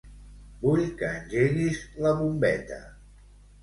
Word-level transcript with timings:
Vull 0.63 0.81
que 1.03 1.11
engeguis 1.19 1.87
la 2.07 2.19
bombeta. 2.25 2.85